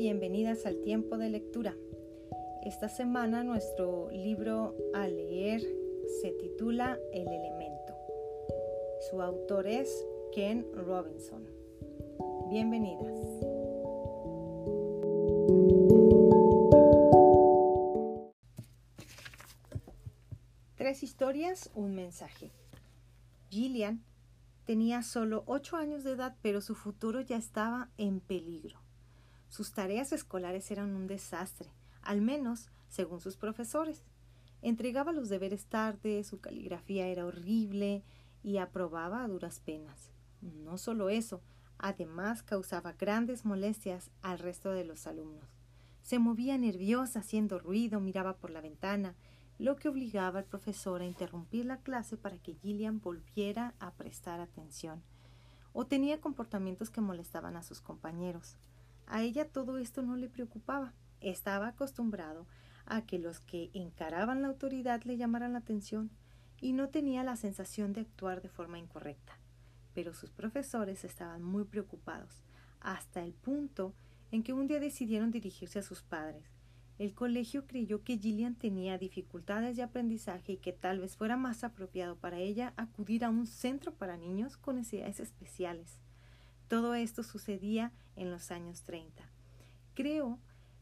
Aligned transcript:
bienvenidas 0.00 0.64
al 0.64 0.80
tiempo 0.80 1.18
de 1.18 1.28
lectura. 1.28 1.76
Esta 2.64 2.88
semana 2.88 3.44
nuestro 3.44 4.08
libro 4.10 4.74
a 4.94 5.06
leer 5.06 5.60
se 6.22 6.30
titula 6.40 6.98
El 7.12 7.28
elemento. 7.28 7.94
Su 9.10 9.20
autor 9.20 9.66
es 9.66 10.06
Ken 10.34 10.66
Robinson. 10.72 11.44
Bienvenidas. 12.48 13.14
Tres 20.76 21.02
historias, 21.02 21.70
un 21.74 21.94
mensaje. 21.94 22.50
Gillian 23.50 24.02
tenía 24.64 25.02
solo 25.02 25.42
ocho 25.44 25.76
años 25.76 26.04
de 26.04 26.12
edad, 26.12 26.38
pero 26.40 26.62
su 26.62 26.74
futuro 26.74 27.20
ya 27.20 27.36
estaba 27.36 27.90
en 27.98 28.20
peligro. 28.20 28.80
Sus 29.50 29.72
tareas 29.72 30.12
escolares 30.12 30.70
eran 30.70 30.94
un 30.94 31.08
desastre, 31.08 31.68
al 32.02 32.20
menos 32.22 32.68
según 32.88 33.20
sus 33.20 33.36
profesores. 33.36 34.04
Entregaba 34.62 35.12
los 35.12 35.28
deberes 35.28 35.66
tarde, 35.66 36.22
su 36.22 36.40
caligrafía 36.40 37.08
era 37.08 37.26
horrible 37.26 38.04
y 38.44 38.58
aprobaba 38.58 39.24
a 39.24 39.28
duras 39.28 39.58
penas. 39.58 40.12
No 40.40 40.78
solo 40.78 41.10
eso, 41.10 41.42
además 41.78 42.44
causaba 42.44 42.92
grandes 42.92 43.44
molestias 43.44 44.12
al 44.22 44.38
resto 44.38 44.70
de 44.70 44.84
los 44.84 45.08
alumnos. 45.08 45.48
Se 46.02 46.20
movía 46.20 46.56
nerviosa, 46.56 47.18
haciendo 47.18 47.58
ruido, 47.58 47.98
miraba 47.98 48.36
por 48.36 48.50
la 48.50 48.60
ventana, 48.60 49.16
lo 49.58 49.74
que 49.74 49.88
obligaba 49.88 50.38
al 50.38 50.44
profesor 50.44 51.02
a 51.02 51.06
interrumpir 51.06 51.66
la 51.66 51.78
clase 51.78 52.16
para 52.16 52.38
que 52.38 52.54
Gillian 52.54 53.00
volviera 53.00 53.74
a 53.80 53.90
prestar 53.94 54.40
atención. 54.40 55.02
O 55.72 55.86
tenía 55.86 56.20
comportamientos 56.20 56.88
que 56.88 57.00
molestaban 57.00 57.56
a 57.56 57.64
sus 57.64 57.80
compañeros. 57.80 58.56
A 59.12 59.22
ella 59.22 59.44
todo 59.44 59.78
esto 59.78 60.02
no 60.02 60.14
le 60.14 60.28
preocupaba. 60.28 60.94
Estaba 61.20 61.66
acostumbrado 61.66 62.46
a 62.86 63.02
que 63.02 63.18
los 63.18 63.40
que 63.40 63.70
encaraban 63.74 64.40
la 64.40 64.46
autoridad 64.46 65.02
le 65.02 65.16
llamaran 65.16 65.52
la 65.52 65.58
atención 65.58 66.12
y 66.60 66.72
no 66.74 66.90
tenía 66.90 67.24
la 67.24 67.34
sensación 67.34 67.92
de 67.92 68.02
actuar 68.02 68.40
de 68.40 68.48
forma 68.48 68.78
incorrecta. 68.78 69.36
Pero 69.94 70.14
sus 70.14 70.30
profesores 70.30 71.04
estaban 71.04 71.42
muy 71.42 71.64
preocupados, 71.64 72.44
hasta 72.78 73.24
el 73.24 73.32
punto 73.32 73.94
en 74.30 74.44
que 74.44 74.52
un 74.52 74.68
día 74.68 74.78
decidieron 74.78 75.32
dirigirse 75.32 75.80
a 75.80 75.82
sus 75.82 76.02
padres. 76.02 76.44
El 77.00 77.12
colegio 77.12 77.66
creyó 77.66 78.04
que 78.04 78.16
Gillian 78.16 78.54
tenía 78.54 78.96
dificultades 78.96 79.76
de 79.76 79.82
aprendizaje 79.82 80.52
y 80.52 80.56
que 80.58 80.72
tal 80.72 81.00
vez 81.00 81.16
fuera 81.16 81.36
más 81.36 81.64
apropiado 81.64 82.14
para 82.14 82.38
ella 82.38 82.74
acudir 82.76 83.24
a 83.24 83.30
un 83.30 83.48
centro 83.48 83.92
para 83.92 84.16
niños 84.16 84.56
con 84.56 84.76
necesidades 84.76 85.18
especiales. 85.18 85.98
Todo 86.70 86.94
esto 86.94 87.24
sucedía 87.24 87.90
en 88.14 88.30
los 88.30 88.52
años 88.52 88.84
30. 88.84 89.28
Creo 89.94 90.38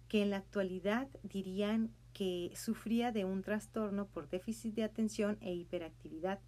que 0.06 0.20
en 0.20 0.28
la 0.28 0.36
actualidad 0.36 1.08
dirían 1.22 1.94
que 2.12 2.52
sufría 2.54 3.10
de 3.10 3.24
un 3.24 3.40
trastorno 3.42 4.06
por 4.06 4.28
déficit 4.28 4.74
de 4.74 4.84
atención 4.84 5.38
e 5.40 5.54
hiperactividad. 5.54 6.40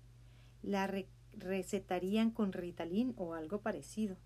La 0.61 0.93
recetarían 1.33 2.31
con 2.33 2.53
Ritalin 2.53 3.15
o 3.17 3.33
algo 3.33 3.63
parecido. 3.63 4.19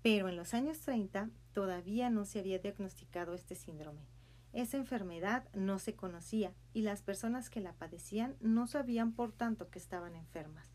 Pero 0.00 0.30
en 0.30 0.36
los 0.36 0.54
años 0.54 0.80
30 0.80 1.28
todavía 1.52 2.08
no 2.08 2.24
se 2.24 2.38
había 2.38 2.58
diagnosticado 2.58 3.34
este 3.34 3.56
síndrome. 3.56 4.08
Esa 4.54 4.78
enfermedad 4.78 5.46
no 5.52 5.78
se 5.78 5.94
conocía 5.94 6.54
y 6.72 6.80
las 6.80 7.02
personas 7.02 7.50
que 7.50 7.60
la 7.60 7.74
padecían 7.74 8.34
no 8.40 8.66
sabían 8.66 9.12
por 9.12 9.30
tanto 9.30 9.68
que 9.68 9.78
estaban 9.78 10.16
enfermas. 10.16 10.73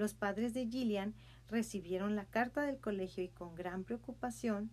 Los 0.00 0.14
padres 0.14 0.54
de 0.54 0.66
Gillian 0.66 1.14
recibieron 1.46 2.16
la 2.16 2.24
carta 2.24 2.62
del 2.62 2.78
colegio 2.78 3.22
y 3.22 3.28
con 3.28 3.54
gran 3.54 3.84
preocupación 3.84 4.70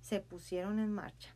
se 0.00 0.20
pusieron 0.20 0.78
en 0.78 0.90
marcha. 0.90 1.34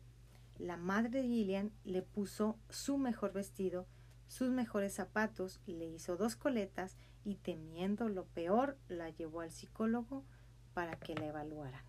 La 0.57 0.79
madre 0.79 1.11
de 1.11 1.23
Gillian 1.25 1.71
le 1.85 2.01
puso 2.01 2.59
su 2.71 2.97
mejor 2.97 3.35
vestido, 3.35 3.87
sus 4.27 4.49
mejores 4.49 4.95
zapatos, 4.95 5.61
le 5.67 5.85
hizo 5.85 6.17
dos 6.17 6.35
coletas 6.35 6.97
y 7.27 7.35
temiendo 7.35 8.09
lo 8.09 8.25
peor 8.25 8.79
la 8.89 9.11
llevó 9.11 9.43
al 9.43 9.51
psicólogo 9.51 10.25
para 10.73 10.99
que 10.99 11.15
la 11.15 11.27
evaluaran. 11.27 11.85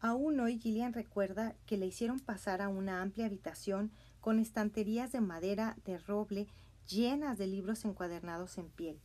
Aún 0.00 0.40
hoy 0.40 0.58
Gillian 0.58 0.92
recuerda 0.92 1.54
que 1.66 1.76
le 1.76 1.86
hicieron 1.86 2.18
pasar 2.18 2.60
a 2.60 2.68
una 2.68 3.00
amplia 3.00 3.26
habitación 3.26 3.92
con 4.20 4.40
estanterías 4.40 5.12
de 5.12 5.20
madera 5.20 5.76
de 5.84 5.98
roble 5.98 6.48
llenas 6.88 7.38
de 7.38 7.46
libros 7.46 7.84
encuadernados 7.84 8.58
en 8.58 8.68
piel. 8.70 8.98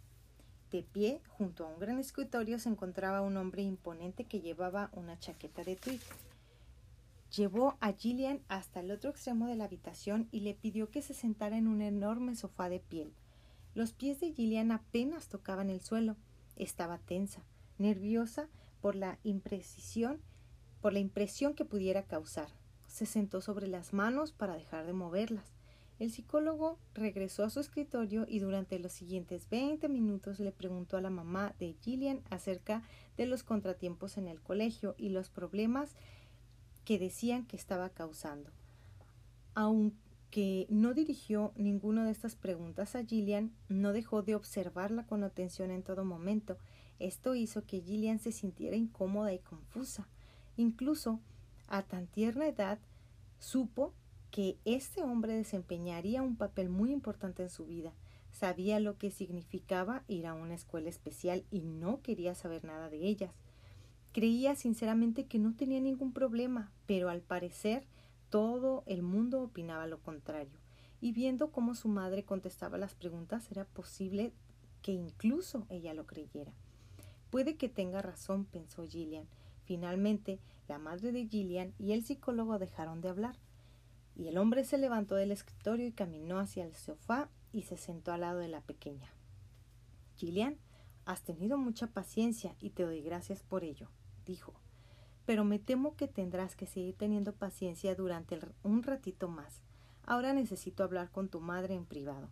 De 0.72 0.82
pie, 0.82 1.22
junto 1.28 1.66
a 1.66 1.68
un 1.68 1.80
gran 1.80 2.00
escritorio, 2.00 2.58
se 2.58 2.70
encontraba 2.70 3.22
un 3.22 3.38
hombre 3.38 3.62
imponente 3.62 4.24
que 4.24 4.42
llevaba 4.42 4.90
una 4.94 5.20
chaqueta 5.20 5.64
de 5.64 5.76
tweed. 5.76 6.00
Llevó 7.36 7.78
a 7.80 7.94
Gillian 7.94 8.42
hasta 8.48 8.80
el 8.80 8.92
otro 8.92 9.10
extremo 9.10 9.48
de 9.48 9.56
la 9.56 9.66
habitación 9.66 10.28
y 10.32 10.40
le 10.42 10.54
pidió 10.54 10.90
que 10.90 11.02
se 11.02 11.14
sentara 11.14 11.58
en 11.58 11.68
un 11.68 11.82
enorme 11.82 12.36
sofá 12.36 12.70
de 12.70 12.80
piel. 12.80 13.14
Los 13.76 13.94
pies 13.94 14.20
de 14.20 14.34
Gillian 14.34 14.72
apenas 14.72 15.28
tocaban 15.28 15.70
el 15.70 15.82
suelo. 15.82 16.16
Estaba 16.56 17.00
tensa, 17.00 17.44
nerviosa 17.78 18.50
por 18.82 18.96
la 18.96 19.20
imprecisión, 19.24 20.22
por 20.82 20.94
la 20.94 21.00
impresión 21.00 21.54
que 21.56 21.66
pudiera 21.66 22.04
causar. 22.04 22.50
Se 22.88 23.06
sentó 23.06 23.42
sobre 23.42 23.68
las 23.68 23.94
manos 23.94 24.32
para 24.32 24.56
dejar 24.56 24.86
de 24.86 24.94
moverlas. 24.94 25.54
El 26.00 26.12
psicólogo 26.12 26.80
regresó 26.94 27.44
a 27.44 27.50
su 27.50 27.59
escritorio 27.59 28.26
y 28.28 28.40
durante 28.40 28.80
los 28.80 28.92
siguientes 28.92 29.48
20 29.50 29.88
minutos 29.90 30.40
le 30.40 30.52
preguntó 30.52 30.98
a 30.98 31.02
la 31.02 31.09
mamá 31.09 31.56
de 31.59 31.76
Gillian 31.81 32.22
acerca 32.30 32.84
de 33.16 33.26
los 33.26 33.44
contratiempos 33.44 34.18
en 34.18 34.28
el 34.28 34.42
colegio 34.42 34.96
y 34.98 35.09
los 35.09 35.30
problemas 35.30 35.96
que 36.84 37.00
decían 37.00 37.46
que 37.46 37.56
estaba 37.56 37.90
causando. 37.90 38.52
Aunque 39.54 40.66
no 40.70 40.94
dirigió 40.94 41.54
ninguna 41.56 42.06
de 42.06 42.12
estas 42.12 42.36
preguntas 42.36 42.96
a 42.96 43.06
Gillian, 43.06 43.54
no 43.70 43.94
dejó 43.94 44.24
de 44.24 44.36
observarla 44.36 45.06
con 45.06 45.24
atención 45.24 45.70
en 45.70 45.84
todo 45.84 46.04
momento. 46.06 46.58
Esto 47.00 47.36
hizo 47.36 47.66
que 47.66 47.81
Gillian 47.81 48.20
se 48.20 48.31
sintiera 48.31 48.75
incómoda 48.75 49.31
y 49.31 49.40
confusa. 49.40 50.10
Incluso 50.58 51.20
a 51.68 51.84
tan 51.84 52.08
tierna 52.08 52.48
edad 52.48 52.80
supo 53.40 53.94
que 54.34 54.58
este 54.66 55.04
hombre 55.04 55.36
desempeñaría 55.36 56.24
un 56.24 56.38
papel 56.38 56.68
muy 56.68 56.92
importante 56.92 57.44
en 57.44 57.52
su 57.52 57.68
vida. 57.68 57.94
Sabía 58.32 58.80
lo 58.80 58.98
que 58.98 59.12
significaba 59.12 60.04
ir 60.08 60.26
a 60.26 60.34
una 60.34 60.56
escuela 60.56 60.90
especial 60.90 61.46
y 61.52 61.62
no 61.62 62.02
quería 62.02 62.34
saber 62.34 62.64
nada 62.66 62.90
de 62.90 62.98
ellas. 62.98 63.32
Creía 64.12 64.56
sinceramente 64.56 65.28
que 65.28 65.38
no 65.38 65.54
tenía 65.54 65.80
ningún 65.80 66.14
problema, 66.14 66.72
pero 66.88 67.10
al 67.10 67.22
parecer 67.22 67.86
todo 68.32 68.82
el 68.88 69.04
mundo 69.04 69.40
opinaba 69.40 69.86
lo 69.86 70.00
contrario. 70.00 70.58
Y 71.00 71.12
viendo 71.12 71.52
cómo 71.52 71.76
su 71.76 71.88
madre 71.88 72.24
contestaba 72.24 72.80
las 72.80 72.96
preguntas, 72.96 73.52
era 73.52 73.66
posible 73.66 74.34
que 74.82 74.94
incluso 74.94 75.68
ella 75.70 75.94
lo 75.94 76.08
creyera. 76.08 76.54
Puede 77.30 77.56
que 77.56 77.70
tenga 77.70 78.02
razón, 78.02 78.46
pensó 78.46 78.88
Gillian. 78.88 79.28
Finalmente, 79.66 80.40
la 80.68 80.80
madre 80.80 81.12
de 81.12 81.28
Gillian 81.28 81.76
y 81.78 81.92
el 81.92 82.04
psicólogo 82.04 82.58
dejaron 82.58 83.00
de 83.00 83.10
hablar 83.10 83.38
y 84.16 84.28
el 84.28 84.38
hombre 84.38 84.63
se 84.63 84.78
levantó 84.78 85.16
del 85.16 85.31
escritorio 85.31 85.88
y 85.88 85.91
caminó 85.91 86.40
hacia 86.40 86.66
el 86.66 86.75
sofá 86.75 87.29
y 87.51 87.63
se 87.63 87.78
sentó 87.78 88.12
al 88.12 88.22
lado 88.22 88.40
de 88.40 88.47
la 88.47 88.62
pequeña. 88.62 89.09
Gillian, 90.16 90.57
has 91.06 91.24
tenido 91.24 91.57
mucha 91.57 91.88
paciencia 91.88 92.56
y 92.59 92.72
te 92.72 92.84
doy 92.84 93.01
gracias 93.01 93.44
por 93.44 93.63
ello, 93.63 93.90
dijo. 94.25 94.53
Pero 95.25 95.44
me 95.44 95.59
temo 95.59 95.96
que 95.96 96.07
tendrás 96.07 96.56
que 96.56 96.66
seguir 96.66 96.96
teniendo 96.96 97.34
paciencia 97.34 97.96
durante 97.96 98.40
un 98.63 98.84
ratito 98.84 99.28
más. 99.28 99.62
Ahora 100.06 100.34
necesito 100.34 100.84
hablar 100.84 101.12
con 101.12 101.30
tu 101.30 101.40
madre 101.40 101.75
en 101.75 101.85
privado. 101.85 102.30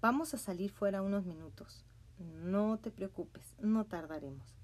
Vamos 0.00 0.34
a 0.34 0.38
salir 0.38 0.70
fuera 0.70 1.02
unos 1.02 1.24
minutos. 1.24 1.84
No 2.18 2.78
te 2.78 2.90
preocupes, 2.90 3.54
no 3.60 3.86
tardaremos. 3.86 4.56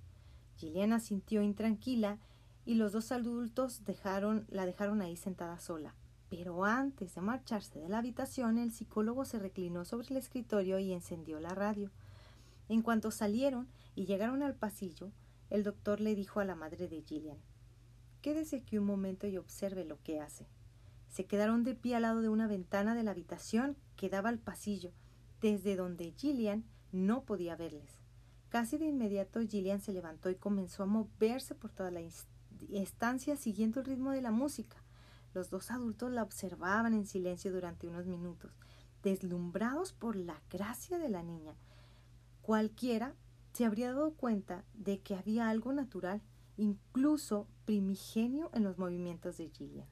Gillian 0.57 0.93
asintió 0.93 1.43
intranquila 1.43 2.19
y 2.65 2.75
los 2.75 2.93
dos 2.93 3.13
adultos 3.13 3.85
dejaron, 3.85 4.45
la 4.49 4.67
dejaron 4.67 5.01
ahí 5.01 5.17
sentada 5.17 5.59
sola. 5.59 5.95
Pero 6.29 6.65
antes 6.65 7.15
de 7.15 7.21
marcharse 7.21 7.79
de 7.79 7.89
la 7.89 7.99
habitación, 7.99 8.59
el 8.59 8.73
psicólogo 8.73 9.25
se 9.25 9.39
reclinó 9.39 9.85
sobre 9.85 10.09
el 10.09 10.17
escritorio 10.17 10.79
y 10.79 10.93
encendió 10.93 11.39
la 11.41 11.51
radio. 11.51 11.91
En 12.69 12.83
cuanto 12.83 13.11
salieron 13.11 13.69
y 13.95 14.07
llegaron 14.07 14.43
al 14.43 14.55
pasillo, 14.55 15.11
el 15.51 15.63
doctor 15.63 16.01
le 16.01 16.17
dijo 16.17 16.41
a 16.41 16.45
la 16.45 16.57
madre 16.57 16.89
de 16.89 17.03
Gillian 17.03 17.39
Quédese 18.23 18.57
aquí 18.57 18.77
un 18.77 18.87
momento 18.87 19.29
y 19.29 19.37
observe 19.37 19.85
lo 19.85 20.03
que 20.03 20.21
hace. 20.21 20.47
Se 21.09 21.27
quedaron 21.27 21.63
de 21.63 21.77
pie 21.77 21.95
al 21.95 22.03
lado 22.03 22.21
de 22.23 22.29
una 22.29 22.49
ventana 22.49 22.97
de 22.97 23.05
la 23.05 23.13
habitación 23.13 23.77
que 23.95 24.09
daba 24.09 24.29
al 24.29 24.39
pasillo, 24.39 24.91
desde 25.41 25.77
donde 25.77 26.13
Gillian 26.17 26.65
no 26.91 27.23
podía 27.23 27.55
verles. 27.55 28.01
Casi 28.49 28.79
de 28.79 28.87
inmediato 28.87 29.41
Gillian 29.41 29.81
se 29.81 29.93
levantó 29.93 30.29
y 30.31 30.35
comenzó 30.35 30.83
a 30.83 30.87
moverse 30.87 31.55
por 31.55 31.71
toda 31.71 31.93
la 31.93 32.01
estancia 32.73 33.37
siguiendo 33.37 33.81
el 33.81 33.87
ritmo 33.87 34.11
de 34.11 34.23
la 34.23 34.33
música. 34.33 34.77
Los 35.37 35.51
dos 35.51 35.71
adultos 35.71 36.11
la 36.11 36.23
observaban 36.23 36.95
en 36.95 37.05
silencio 37.05 37.53
durante 37.53 37.87
unos 37.87 38.07
minutos, 38.07 38.51
deslumbrados 39.03 39.93
por 39.93 40.17
la 40.17 40.41
gracia 40.49 40.99
de 40.99 41.11
la 41.11 41.23
niña. 41.23 41.55
Cualquiera 42.41 43.15
se 43.53 43.67
habría 43.67 43.93
dado 43.93 44.15
cuenta 44.15 44.65
de 44.73 45.01
que 45.01 45.15
había 45.15 45.51
algo 45.51 45.75
natural 45.75 46.23
incluso 46.57 47.49
primigenio 47.67 48.49
en 48.55 48.65
los 48.65 48.79
movimientos 48.79 49.37
de 49.37 49.51
Gillian. 49.51 49.87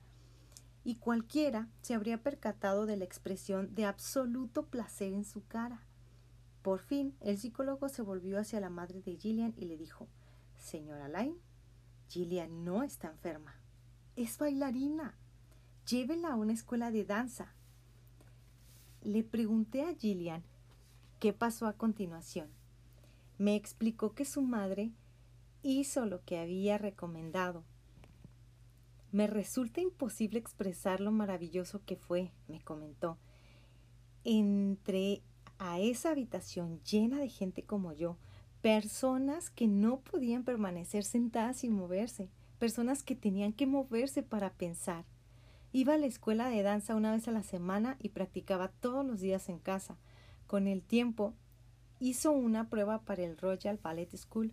Y 0.82 0.94
cualquiera 0.94 1.69
se 1.82 1.93
habría 1.93 2.23
percatado 2.23 2.87
de 2.87 2.97
la 2.97 3.05
expresión 3.05 3.75
de 3.75 3.85
absoluto 3.85 4.64
placer 4.64 5.12
en 5.12 5.26
su 5.26 5.47
cara. 5.47 5.82
Por 6.62 6.81
fin, 6.81 7.14
el 7.20 7.37
psicólogo 7.37 7.90
se 7.90 8.00
volvió 8.00 8.38
hacia 8.38 8.61
la 8.61 8.70
madre 8.70 9.02
de 9.02 9.19
Gillian 9.19 9.52
y 9.58 9.67
le 9.67 9.76
dijo, 9.76 10.08
Señora 10.56 11.08
Lyne, 11.08 11.37
Gillian 12.08 12.64
no 12.64 12.82
está 12.82 13.08
enferma. 13.08 13.61
Es 14.17 14.38
bailarina. 14.38 15.19
Llévela 15.87 16.33
a 16.33 16.37
una 16.37 16.55
escuela 16.55 16.91
de 16.91 17.05
danza. 17.05 17.53
Le 19.03 19.23
pregunté 19.23 19.83
a 19.83 19.95
Gillian 19.95 20.43
qué 21.21 21.35
pasó 21.35 21.67
a 21.67 21.75
continuación. 21.75 22.49
Me 23.37 23.55
explicó 23.55 24.15
que 24.15 24.25
su 24.25 24.41
madre 24.41 24.93
hizo 25.63 26.07
lo 26.07 26.25
que 26.25 26.39
había 26.39 26.79
recomendado. 26.79 27.65
Me 29.13 29.27
resulta 29.27 29.83
imposible 29.83 30.39
expresar 30.39 31.01
lo 31.01 31.13
maravilloso 31.13 31.83
que 31.85 31.97
fue, 31.97 32.33
me 32.49 32.63
comentó. 32.63 33.19
Entré 34.25 35.21
a 35.59 35.81
esa 35.81 36.11
habitación 36.13 36.81
llena 36.83 37.19
de 37.19 37.29
gente 37.29 37.63
como 37.63 37.93
yo, 37.93 38.17
personas 38.63 39.51
que 39.51 39.67
no 39.67 40.01
podían 40.01 40.45
permanecer 40.45 41.05
sentadas 41.05 41.59
sin 41.59 41.75
moverse, 41.75 42.31
personas 42.59 43.03
que 43.03 43.15
tenían 43.15 43.53
que 43.53 43.67
moverse 43.67 44.23
para 44.23 44.51
pensar. 44.51 45.05
Iba 45.76 45.94
a 45.94 45.99
la 45.99 46.06
escuela 46.06 46.50
de 46.50 46.62
danza 46.62 46.94
una 46.94 47.11
vez 47.11 47.26
a 47.26 47.32
la 47.32 47.43
semana 47.43 47.97
y 47.99 48.11
practicaba 48.11 48.69
todos 48.69 49.05
los 49.05 49.19
días 49.19 49.49
en 49.49 49.59
casa. 49.59 49.99
Con 50.47 50.69
el 50.69 50.85
tiempo 50.85 51.35
hizo 51.99 52.31
una 52.31 52.71
prueba 52.71 53.00
para 53.00 53.25
el 53.25 53.37
Royal 53.37 53.81
Ballet 53.82 54.17
School 54.17 54.53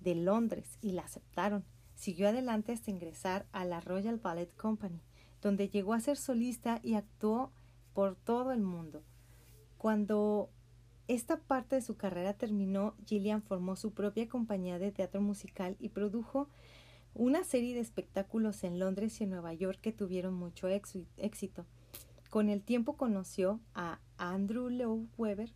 de 0.00 0.14
Londres 0.16 0.76
y 0.82 0.92
la 0.92 1.00
aceptaron. 1.00 1.64
Siguió 1.94 2.28
adelante 2.28 2.72
hasta 2.72 2.90
ingresar 2.90 3.46
a 3.52 3.64
la 3.64 3.80
Royal 3.80 4.18
Ballet 4.18 4.54
Company, 4.54 5.00
donde 5.40 5.70
llegó 5.70 5.94
a 5.94 6.00
ser 6.00 6.18
solista 6.18 6.78
y 6.82 6.92
actuó 6.92 7.52
por 7.94 8.14
todo 8.16 8.52
el 8.52 8.60
mundo. 8.60 9.02
Cuando 9.78 10.50
esta 11.08 11.38
parte 11.38 11.76
de 11.76 11.82
su 11.82 11.96
carrera 11.96 12.34
terminó, 12.34 12.96
Gillian 13.06 13.40
formó 13.40 13.76
su 13.76 13.92
propia 13.94 14.28
compañía 14.28 14.78
de 14.78 14.92
teatro 14.92 15.22
musical 15.22 15.76
y 15.80 15.88
produjo 15.88 16.50
una 17.14 17.44
serie 17.44 17.74
de 17.74 17.80
espectáculos 17.80 18.64
en 18.64 18.78
Londres 18.78 19.20
y 19.20 19.24
en 19.24 19.30
Nueva 19.30 19.52
York 19.54 19.80
que 19.80 19.92
tuvieron 19.92 20.34
mucho 20.34 20.68
éxito. 20.68 21.66
Con 22.30 22.48
el 22.48 22.62
tiempo 22.62 22.96
conoció 22.96 23.60
a 23.74 24.00
Andrew 24.16 24.70
Lowe 24.70 25.08
Weber, 25.18 25.52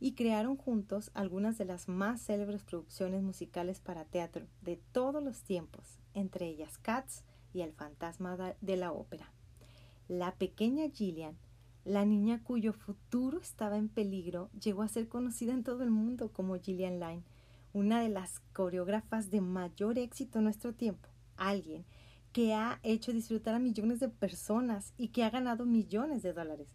y 0.00 0.14
crearon 0.14 0.56
juntos 0.56 1.10
algunas 1.12 1.58
de 1.58 1.66
las 1.66 1.86
más 1.86 2.22
célebres 2.22 2.64
producciones 2.64 3.22
musicales 3.22 3.80
para 3.80 4.06
teatro 4.06 4.46
de 4.62 4.80
todos 4.92 5.22
los 5.22 5.42
tiempos, 5.42 6.00
entre 6.14 6.48
ellas 6.48 6.78
Cats 6.78 7.22
y 7.52 7.60
El 7.60 7.74
fantasma 7.74 8.56
de 8.60 8.76
la 8.76 8.92
ópera. 8.92 9.30
La 10.08 10.34
pequeña 10.36 10.88
Gillian, 10.88 11.36
la 11.84 12.06
niña 12.06 12.42
cuyo 12.42 12.72
futuro 12.72 13.38
estaba 13.38 13.76
en 13.76 13.88
peligro, 13.88 14.50
llegó 14.58 14.82
a 14.82 14.88
ser 14.88 15.08
conocida 15.08 15.52
en 15.52 15.64
todo 15.64 15.82
el 15.82 15.90
mundo 15.90 16.32
como 16.32 16.58
Gillian 16.58 16.98
Lyne, 16.98 17.22
una 17.72 18.00
de 18.00 18.08
las 18.08 18.40
coreógrafas 18.52 19.30
de 19.30 19.40
mayor 19.40 19.98
éxito 19.98 20.38
en 20.38 20.44
nuestro 20.44 20.72
tiempo, 20.74 21.08
alguien 21.36 21.84
que 22.32 22.54
ha 22.54 22.80
hecho 22.82 23.12
disfrutar 23.12 23.54
a 23.54 23.58
millones 23.58 24.00
de 24.00 24.08
personas 24.08 24.92
y 24.96 25.08
que 25.08 25.24
ha 25.24 25.30
ganado 25.30 25.66
millones 25.66 26.22
de 26.22 26.32
dólares 26.32 26.68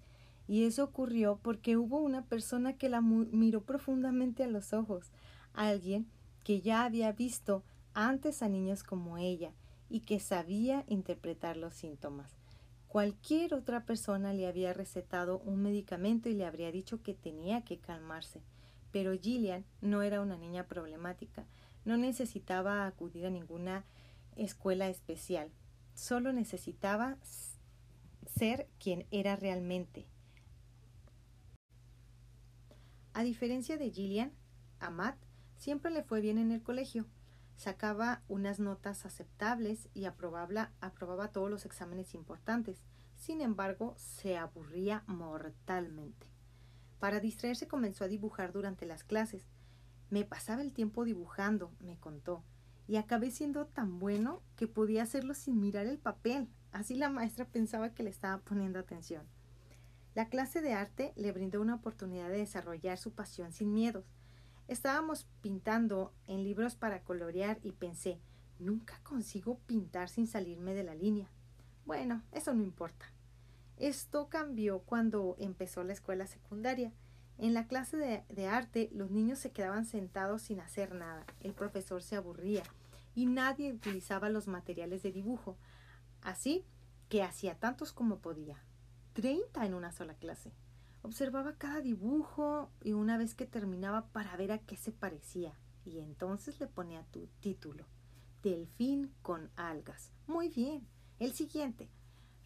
y 0.48 0.66
eso 0.66 0.84
ocurrió 0.84 1.40
porque 1.42 1.78
hubo 1.78 2.00
una 2.00 2.26
persona 2.26 2.74
que 2.74 2.90
la 2.90 3.02
miró 3.02 3.62
profundamente 3.62 4.44
a 4.44 4.48
los 4.48 4.74
ojos, 4.74 5.12
alguien 5.54 6.08
que 6.44 6.62
ya 6.62 6.84
había 6.84 7.12
visto 7.12 7.64
antes 7.94 8.44
a 8.44 8.50
niños 8.50 8.84
como 8.84 9.18
ella 9.18 9.52
y 9.90 10.02
que 10.02 10.20
sabía 10.20 10.84
interpretar 10.88 11.58
los 11.58 11.74
síntomas. 11.74 12.36
Cualquier 12.88 13.54
otra 13.56 13.86
persona 13.86 14.34
le 14.34 14.48
había 14.48 14.74
recetado 14.74 15.40
un 15.40 15.62
medicamento 15.62 16.30
y 16.30 16.34
le 16.34 16.46
habría 16.46 16.72
dicho 16.72 17.02
que 17.02 17.14
tenía 17.14 17.62
que 17.64 17.78
calmarse. 17.78 18.42
Pero 18.96 19.12
Gillian 19.20 19.66
no 19.82 20.04
era 20.04 20.22
una 20.22 20.38
niña 20.38 20.68
problemática, 20.68 21.46
no 21.84 21.98
necesitaba 21.98 22.88
acudir 22.88 23.26
a 23.26 23.30
ninguna 23.30 23.84
escuela 24.38 24.88
especial, 24.88 25.52
solo 25.94 26.32
necesitaba 26.32 27.18
ser 28.26 28.70
quien 28.80 29.06
era 29.12 29.36
realmente, 29.36 30.08
a 33.14 33.24
diferencia 33.24 33.76
de 33.76 33.92
Gillian, 33.92 34.32
a 34.80 34.90
Matt 34.92 35.18
siempre 35.58 35.92
le 35.92 36.02
fue 36.02 36.22
bien 36.22 36.38
en 36.38 36.54
el 36.54 36.64
colegio. 36.64 37.06
Sacaba 37.58 38.24
unas 38.30 38.62
notas 38.62 39.06
aceptables 39.06 39.90
y 39.94 40.06
aprobaba, 40.06 40.72
aprobaba 40.80 41.34
todos 41.34 41.50
los 41.50 41.66
exámenes 41.66 42.14
importantes. 42.14 42.82
Sin 43.18 43.42
embargo, 43.42 43.94
se 43.98 44.38
aburría 44.38 45.04
mortalmente. 45.08 46.35
Para 47.06 47.20
distraerse 47.20 47.68
comenzó 47.68 48.04
a 48.04 48.08
dibujar 48.08 48.52
durante 48.52 48.88
las 48.88 49.04
clases. 49.04 49.46
Me 50.10 50.26
pasaba 50.26 50.64
el 50.64 50.74
tiempo 50.74 51.06
dibujando, 51.06 51.72
me 51.80 52.00
contó, 52.00 52.44
y 52.88 52.96
acabé 52.96 53.30
siendo 53.30 53.68
tan 53.68 54.00
bueno 54.00 54.42
que 54.56 54.66
podía 54.66 55.04
hacerlo 55.04 55.36
sin 55.36 55.60
mirar 55.60 55.86
el 55.86 56.00
papel. 56.00 56.50
Así 56.72 56.96
la 56.96 57.12
maestra 57.12 57.46
pensaba 57.46 57.94
que 57.94 58.02
le 58.02 58.10
estaba 58.10 58.40
poniendo 58.40 58.80
atención. 58.80 59.28
La 60.16 60.30
clase 60.30 60.64
de 60.64 60.74
arte 60.74 61.14
le 61.16 61.32
brindó 61.32 61.62
una 61.62 61.76
oportunidad 61.76 62.28
de 62.30 62.40
desarrollar 62.40 62.98
su 62.98 63.14
pasión 63.14 63.52
sin 63.52 63.72
miedos. 63.72 64.12
Estábamos 64.68 65.28
pintando 65.42 66.12
en 66.26 66.44
libros 66.44 66.76
para 66.76 67.04
colorear 67.04 67.60
y 67.62 67.74
pensé, 67.74 68.20
nunca 68.58 69.00
consigo 69.04 69.60
pintar 69.68 70.10
sin 70.10 70.26
salirme 70.26 70.74
de 70.74 70.84
la 70.84 70.96
línea. 70.96 71.30
Bueno, 71.86 72.24
eso 72.32 72.52
no 72.56 72.64
importa. 72.64 73.06
Esto 73.78 74.30
cambió 74.30 74.80
cuando 74.80 75.36
empezó 75.38 75.84
la 75.84 75.94
escuela 75.94 76.28
secundaria. 76.28 76.94
En 77.38 77.54
la 77.54 77.68
clase 77.68 78.24
de, 78.30 78.48
arte 78.48 78.90
los 78.94 79.12
niños 79.12 79.40
se 79.40 79.52
quedaban 79.52 79.86
sentados 79.86 80.44
sin 80.44 80.62
hacer 80.62 80.96
nada. 80.96 81.26
El 81.42 81.54
profesor 81.54 82.02
se 82.02 82.16
aburría 82.16 82.64
y 83.14 83.26
nadie 83.26 83.74
utilizaba 83.74 84.30
los 84.30 84.48
materiales 84.48 85.04
de 85.04 85.12
dibujo. 85.12 85.58
Así 86.22 86.66
que 87.10 87.24
hacía 87.24 87.60
tantos 87.60 87.92
como 87.92 88.20
podía. 88.20 88.64
30 89.14 89.66
en 89.66 89.74
una 89.74 89.92
sola 89.92 90.14
clase. 90.16 90.54
Observaba 91.02 91.58
cada 91.58 91.82
dibujo 91.82 92.72
y 92.82 92.94
una 92.94 93.18
vez 93.18 93.36
que 93.36 93.46
terminaba 93.46 94.08
para 94.08 94.36
ver 94.38 94.54
a 94.54 94.60
qué 94.60 94.78
se 94.78 94.92
parecía. 94.92 95.54
Y 95.84 96.00
entonces 96.00 96.60
le 96.60 96.68
ponía 96.68 97.04
tu 97.12 97.28
título. 97.42 97.86
Delfín 98.42 99.14
con 99.22 99.52
algas. 99.56 100.12
Muy 100.28 100.50
bien. 100.50 100.88
El 101.20 101.34
siguiente. 101.34 101.90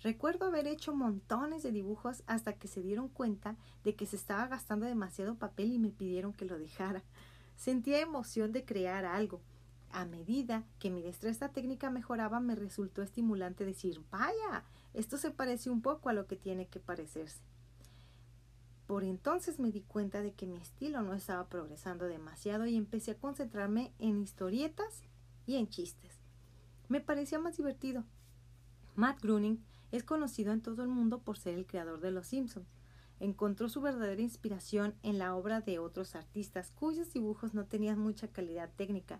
Recuerdo 0.01 0.45
haber 0.45 0.65
hecho 0.65 0.95
montones 0.95 1.61
de 1.61 1.71
dibujos 1.71 2.23
hasta 2.25 2.53
que 2.53 2.69
se 2.69 2.81
dieron 2.81 3.09
cuenta 3.09 3.57
de 3.83 3.95
que 3.95 4.05
se 4.05 4.15
estaba 4.15 4.47
gastando 4.47 4.85
demasiado 4.85 5.35
papel 5.35 5.73
y 5.73 5.79
me 5.79 5.89
pidieron 5.89 6.33
que 6.33 6.45
lo 6.45 6.57
dejara. 6.57 7.03
Sentía 7.57 7.99
emoción 7.99 8.53
de 8.53 8.63
crear 8.63 9.03
algo. 9.03 9.41
A 9.91 10.05
medida 10.05 10.63
que 10.79 10.89
mi 10.89 11.01
destreza 11.01 11.49
técnica 11.49 11.89
mejoraba, 11.89 12.39
me 12.39 12.55
resultó 12.55 13.01
estimulante 13.01 13.65
decir, 13.65 14.01
vaya, 14.09 14.63
esto 14.93 15.17
se 15.17 15.31
parece 15.31 15.69
un 15.69 15.81
poco 15.81 16.09
a 16.09 16.13
lo 16.13 16.27
que 16.27 16.37
tiene 16.37 16.67
que 16.67 16.79
parecerse. 16.79 17.41
Por 18.87 19.03
entonces 19.03 19.59
me 19.59 19.71
di 19.71 19.81
cuenta 19.81 20.21
de 20.21 20.33
que 20.33 20.47
mi 20.47 20.57
estilo 20.57 21.01
no 21.01 21.13
estaba 21.13 21.47
progresando 21.49 22.05
demasiado 22.05 22.65
y 22.65 22.75
empecé 22.77 23.11
a 23.11 23.17
concentrarme 23.17 23.93
en 23.99 24.21
historietas 24.21 25.03
y 25.45 25.57
en 25.57 25.67
chistes. 25.67 26.17
Me 26.87 27.01
parecía 27.01 27.37
más 27.37 27.57
divertido. 27.57 28.03
Matt 28.95 29.21
Groening 29.21 29.63
es 29.91 30.03
conocido 30.03 30.51
en 30.53 30.61
todo 30.61 30.83
el 30.83 30.89
mundo 30.89 31.19
por 31.19 31.37
ser 31.37 31.55
el 31.55 31.65
creador 31.65 31.99
de 31.99 32.11
Los 32.11 32.27
Simpsons. 32.27 32.67
Encontró 33.19 33.69
su 33.69 33.81
verdadera 33.81 34.21
inspiración 34.21 34.95
en 35.03 35.17
la 35.17 35.35
obra 35.35 35.61
de 35.61 35.79
otros 35.79 36.15
artistas 36.15 36.71
cuyos 36.71 37.11
dibujos 37.11 37.53
no 37.53 37.65
tenían 37.65 37.99
mucha 37.99 38.27
calidad 38.27 38.69
técnica, 38.75 39.19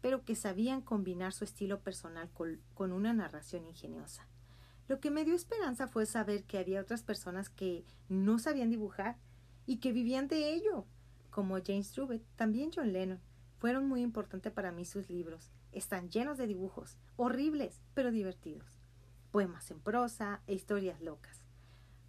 pero 0.00 0.24
que 0.24 0.34
sabían 0.34 0.82
combinar 0.82 1.32
su 1.32 1.44
estilo 1.44 1.80
personal 1.80 2.30
con 2.74 2.92
una 2.92 3.12
narración 3.14 3.66
ingeniosa. 3.66 4.28
Lo 4.88 5.00
que 5.00 5.10
me 5.10 5.24
dio 5.24 5.34
esperanza 5.34 5.86
fue 5.86 6.06
saber 6.06 6.44
que 6.44 6.58
había 6.58 6.80
otras 6.80 7.02
personas 7.02 7.50
que 7.50 7.84
no 8.08 8.38
sabían 8.38 8.70
dibujar 8.70 9.18
y 9.66 9.78
que 9.78 9.92
vivían 9.92 10.28
de 10.28 10.52
ello, 10.52 10.86
como 11.30 11.58
James 11.64 11.92
Trubet, 11.92 12.22
también 12.36 12.70
John 12.74 12.92
Lennon. 12.92 13.20
Fueron 13.58 13.86
muy 13.86 14.00
importantes 14.00 14.52
para 14.52 14.72
mí 14.72 14.84
sus 14.84 15.10
libros. 15.10 15.50
Están 15.72 16.08
llenos 16.08 16.38
de 16.38 16.46
dibujos, 16.46 16.96
horribles, 17.16 17.82
pero 17.92 18.10
divertidos. 18.10 18.77
Poemas 19.38 19.70
en 19.70 19.78
prosa 19.78 20.40
e 20.48 20.54
historias 20.54 21.00
locas. 21.00 21.44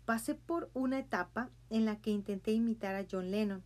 Pasé 0.05 0.33
por 0.33 0.71
una 0.73 0.97
etapa 0.97 1.51
en 1.69 1.85
la 1.85 2.01
que 2.01 2.09
intenté 2.09 2.53
imitar 2.53 2.95
a 2.95 3.05
John 3.07 3.29
Lennon. 3.29 3.61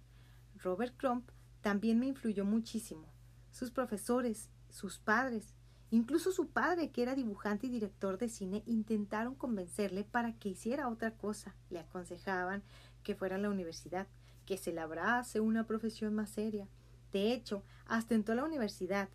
Robert 0.57 0.93
Crump 0.97 1.29
también 1.61 1.97
me 1.97 2.07
influyó 2.07 2.43
muchísimo. 2.43 3.07
Sus 3.53 3.71
profesores, 3.71 4.49
sus 4.69 4.99
padres, 4.99 5.55
Incluso 5.91 6.33
su 6.33 6.47
padre, 6.47 6.91
que 6.91 7.03
era 7.03 7.15
dibujante 7.15 7.67
y 7.67 7.69
director 7.69 8.17
de 8.17 8.27
cine, 8.27 8.63
intentaron 8.65 9.33
convencerle 9.33 10.03
para 10.03 10.33
que 10.33 10.49
hiciera 10.49 10.89
otra 10.89 11.11
cosa. 11.11 11.55
Le 11.69 11.79
aconsejaban 11.79 12.63
que 13.01 13.15
fuera 13.15 13.37
a 13.37 13.39
la 13.39 13.49
universidad, 13.49 14.07
que 14.45 14.57
se 14.57 14.73
labrase 14.73 15.39
una 15.39 15.65
profesión 15.65 16.13
más 16.13 16.31
seria. 16.31 16.67
De 17.13 17.31
hecho, 17.31 17.63
hasta 17.85 18.13
entró 18.13 18.33
a 18.33 18.35
la 18.35 18.43
universidad. 18.43 19.07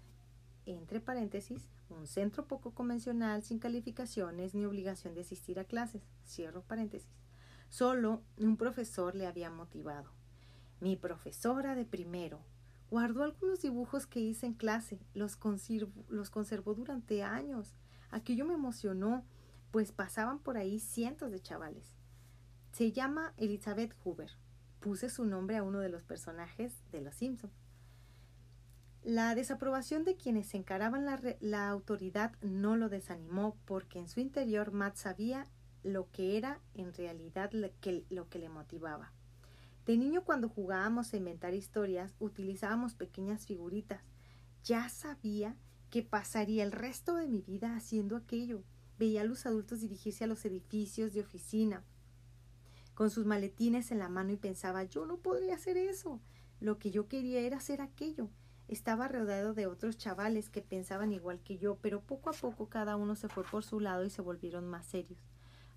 entre 0.64 1.00
paréntesis, 1.00 1.68
un 1.90 2.06
centro 2.06 2.46
poco 2.46 2.72
convencional 2.72 3.42
sin 3.42 3.58
calificaciones 3.58 4.54
ni 4.54 4.64
obligación 4.64 5.14
de 5.14 5.22
asistir 5.22 5.58
a 5.58 5.64
clases, 5.64 6.02
cierro 6.24 6.62
paréntesis. 6.62 7.10
Solo 7.68 8.22
un 8.36 8.56
profesor 8.56 9.14
le 9.14 9.26
había 9.26 9.50
motivado. 9.50 10.10
Mi 10.80 10.96
profesora 10.96 11.74
de 11.74 11.84
primero 11.84 12.40
guardó 12.90 13.22
algunos 13.22 13.60
dibujos 13.60 14.06
que 14.06 14.20
hice 14.20 14.46
en 14.46 14.54
clase, 14.54 15.00
los, 15.14 15.38
los 16.08 16.30
conservó 16.30 16.74
durante 16.74 17.22
años. 17.22 17.74
Aquello 18.10 18.46
me 18.46 18.54
emocionó, 18.54 19.24
pues 19.70 19.92
pasaban 19.92 20.38
por 20.38 20.56
ahí 20.56 20.78
cientos 20.78 21.30
de 21.30 21.40
chavales. 21.40 21.94
Se 22.72 22.92
llama 22.92 23.34
Elizabeth 23.36 23.94
Hoover. 24.02 24.30
Puse 24.80 25.10
su 25.10 25.24
nombre 25.24 25.56
a 25.56 25.62
uno 25.62 25.80
de 25.80 25.88
los 25.88 26.04
personajes 26.04 26.72
de 26.92 27.00
Los 27.00 27.16
Simpsons. 27.16 27.52
La 29.04 29.34
desaprobación 29.34 30.04
de 30.04 30.16
quienes 30.16 30.54
encaraban 30.54 31.04
la, 31.04 31.20
la, 31.40 31.68
autoridad 31.68 32.32
no 32.42 32.76
lo 32.76 32.88
desanimó 32.88 33.56
porque 33.64 33.98
en 33.98 34.08
su 34.08 34.20
interior 34.20 34.72
Matt 34.72 34.96
sabía 34.96 35.46
lo 35.82 36.10
que 36.10 36.36
era 36.36 36.60
en 36.74 36.92
realidad 36.92 37.50
que, 37.80 38.04
lo 38.10 38.28
que 38.28 38.38
le 38.38 38.48
motivaba. 38.48 39.12
De 39.86 39.96
niño 39.96 40.24
cuando 40.24 40.48
jugábamos 40.48 41.12
a 41.12 41.16
inventar 41.16 41.54
historias 41.54 42.14
utilizábamos 42.18 42.94
pequeñas 42.94 43.46
figuritas. 43.46 44.02
Ya 44.64 44.88
sabía 44.88 45.56
que 45.88 46.02
pasaría 46.02 46.62
el 46.62 46.72
resto 46.72 47.14
de 47.14 47.26
mi 47.26 47.40
vida 47.40 47.74
haciendo 47.74 48.16
aquello. 48.16 48.62
Veía 48.98 49.22
a 49.22 49.24
los 49.24 49.46
adultos 49.46 49.80
dirigirse 49.80 50.24
a 50.24 50.26
los 50.26 50.44
edificios 50.44 51.14
de 51.14 51.20
oficina 51.20 51.84
con 52.94 53.10
sus 53.10 53.24
maletines 53.24 53.92
en 53.92 54.00
la 54.00 54.08
mano 54.08 54.32
y 54.32 54.36
pensaba 54.36 54.82
yo 54.82 55.06
no 55.06 55.18
podría 55.18 55.54
hacer 55.54 55.76
eso. 55.76 56.20
Lo 56.60 56.78
que 56.78 56.90
yo 56.90 57.06
quería 57.06 57.40
era 57.40 57.58
hacer 57.58 57.80
aquello. 57.80 58.28
Estaba 58.68 59.08
rodeado 59.08 59.54
de 59.54 59.66
otros 59.66 59.96
chavales 59.96 60.50
que 60.50 60.60
pensaban 60.60 61.10
igual 61.12 61.40
que 61.40 61.56
yo, 61.56 61.78
pero 61.80 62.02
poco 62.02 62.28
a 62.28 62.34
poco 62.34 62.68
cada 62.68 62.96
uno 62.96 63.14
se 63.14 63.28
fue 63.28 63.42
por 63.42 63.64
su 63.64 63.80
lado 63.80 64.04
y 64.04 64.10
se 64.10 64.20
volvieron 64.20 64.68
más 64.68 64.84
serios. 64.84 65.18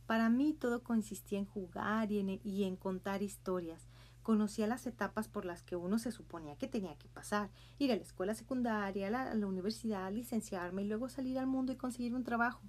Para 0.06 0.30
mí 0.30 0.52
todo 0.52 0.84
consistía 0.84 1.40
en 1.40 1.46
jugar 1.46 2.12
y 2.12 2.64
en, 2.66 2.76
contar 2.76 3.24
historias. 3.24 3.88
Conocía 4.24 4.68
las 4.68 4.86
etapas 4.86 5.30
por 5.30 5.46
las 5.46 5.64
que 5.64 5.78
uno 5.78 6.00
se 6.00 6.12
suponía 6.12 6.58
que 6.58 6.68
tenía 6.68 6.98
que 6.98 7.08
pasar, 7.08 7.50
ir 7.80 7.94
a 7.94 7.96
la 7.96 8.02
escuela 8.02 8.36
secundaria, 8.36 9.08
a 9.08 9.10
la, 9.10 9.32
a 9.32 9.36
la 9.36 9.48
universidad, 9.48 10.12
licenciarme 10.12 10.82
y 10.82 10.88
luego 10.88 11.08
salir 11.08 11.40
al 11.40 11.48
mundo 11.48 11.72
y 11.72 11.78
conseguir 11.78 12.14
un 12.14 12.26
trabajo. 12.26 12.62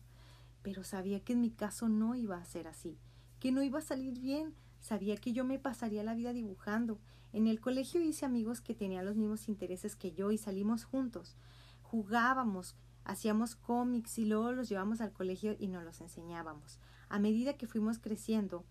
Pero 0.62 0.85
sabía 0.85 1.19
que 1.19 1.33
en 1.33 1.41
mi 1.41 1.50
caso 1.50 1.88
no 1.88 2.14
iba 2.14 2.37
a 2.37 2.45
ser 2.45 2.69
así, 2.69 2.97
que 3.41 3.50
no 3.50 3.61
iba 3.61 3.81
a 3.81 3.83
salir 3.83 4.21
bien. 4.21 4.55
Sabía 4.79 5.17
que 5.17 5.33
yo 5.33 5.45
me 5.45 5.59
pasaría 5.59 6.05
la 6.05 6.14
vida 6.14 6.33
dibujando. 6.33 7.00
En 7.33 7.47
el 7.47 7.61
colegio 7.61 8.01
hice 8.01 8.27
amigos 8.27 8.61
que 8.61 8.75
tenían 8.75 9.07
los 9.07 9.17
mismos 9.17 9.49
intereses 9.49 9.97
que 9.97 10.12
yo 10.12 10.31
y 10.33 10.39
salimos 10.39 10.85
juntos. 10.85 11.37
Jugábamos, 11.83 12.77
hacíamos 13.05 13.57
cómics 13.57 14.19
y 14.19 14.27
luego 14.27 14.53
los 14.53 14.69
llevamos 14.69 15.01
al 15.01 15.12
colegio 15.12 15.57
y 15.59 15.69
nos 15.69 15.85
los 15.85 16.01
enseñábamos. 16.01 16.79
A 17.09 17.19
medida 17.19 17.57
que 17.57 17.67
fuimos 17.67 17.99
creciendo 17.99 18.65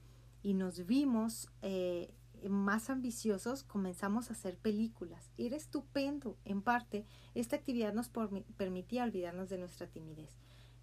y 0.44 0.54
nos 0.54 0.86
vimos 0.86 1.50
eh, 1.62 2.14
más 2.50 2.90
ambiciosos, 2.90 3.64
comenzamos 3.64 4.30
a 4.30 4.34
hacer 4.34 4.58
películas. 4.58 5.32
Era 5.38 5.56
estupendo. 5.56 6.38
En 6.46 6.62
parte, 6.62 7.06
esta 7.36 7.56
actividad 7.56 7.94
nos 7.94 8.10
permitía 8.58 9.04
olvidarnos 9.04 9.50
de 9.50 9.58
nuestra 9.58 9.88
timidez. 9.88 10.38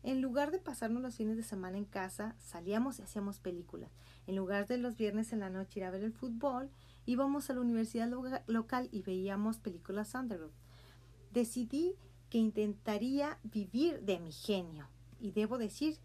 En 0.04 0.22
lugar 0.22 0.52
de 0.52 0.60
pasarnos 0.60 1.02
los 1.02 1.16
fines 1.16 1.36
de 1.36 1.42
semana 1.42 1.76
en 1.76 1.84
casa, 1.84 2.36
salíamos 2.38 2.98
y 2.98 3.02
hacíamos 3.02 3.40
películas. 3.40 3.90
En 4.26 4.36
lugar 4.36 4.66
de 4.66 4.78
los 4.78 4.96
viernes 4.96 5.32
en 5.32 5.40
la 5.40 5.50
noche 5.50 5.80
ir 5.80 5.84
a 5.84 5.90
ver 5.90 6.04
el 6.04 6.12
fútbol, 6.12 6.70
íbamos 7.08 7.48
a 7.48 7.54
la 7.54 7.62
universidad 7.62 8.10
local 8.46 8.88
y 8.92 9.00
veíamos 9.00 9.58
películas 9.58 10.14
underground. 10.14 10.52
Decidí 11.32 11.94
que 12.28 12.36
intentaría 12.36 13.38
vivir 13.42 14.02
de 14.02 14.20
mi 14.20 14.30
genio 14.30 14.88
y 15.18 15.32
debo 15.32 15.56
decir 15.56 15.96